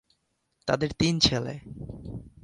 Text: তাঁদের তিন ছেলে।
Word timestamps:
তাঁদের 0.67 0.91
তিন 0.99 1.13
ছেলে। 1.19 1.53